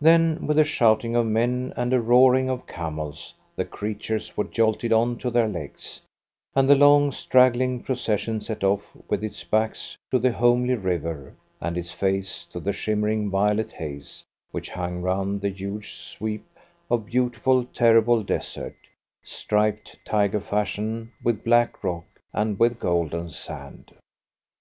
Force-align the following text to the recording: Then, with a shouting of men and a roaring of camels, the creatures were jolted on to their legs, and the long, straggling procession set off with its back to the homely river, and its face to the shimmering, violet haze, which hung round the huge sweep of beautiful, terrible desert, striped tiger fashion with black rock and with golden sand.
Then, 0.00 0.46
with 0.46 0.56
a 0.60 0.62
shouting 0.62 1.16
of 1.16 1.26
men 1.26 1.72
and 1.76 1.92
a 1.92 2.00
roaring 2.00 2.48
of 2.48 2.64
camels, 2.64 3.34
the 3.56 3.64
creatures 3.64 4.36
were 4.36 4.44
jolted 4.44 4.92
on 4.92 5.18
to 5.18 5.30
their 5.32 5.48
legs, 5.48 6.00
and 6.54 6.68
the 6.70 6.76
long, 6.76 7.10
straggling 7.10 7.82
procession 7.82 8.40
set 8.40 8.62
off 8.62 8.96
with 9.08 9.24
its 9.24 9.42
back 9.42 9.74
to 10.12 10.20
the 10.20 10.30
homely 10.30 10.76
river, 10.76 11.34
and 11.60 11.76
its 11.76 11.90
face 11.90 12.44
to 12.52 12.60
the 12.60 12.72
shimmering, 12.72 13.30
violet 13.30 13.72
haze, 13.72 14.22
which 14.52 14.70
hung 14.70 15.02
round 15.02 15.40
the 15.40 15.50
huge 15.50 15.92
sweep 15.94 16.46
of 16.88 17.06
beautiful, 17.06 17.64
terrible 17.64 18.22
desert, 18.22 18.76
striped 19.24 19.98
tiger 20.04 20.38
fashion 20.40 21.10
with 21.24 21.42
black 21.42 21.82
rock 21.82 22.04
and 22.32 22.60
with 22.60 22.78
golden 22.78 23.28
sand. 23.28 23.92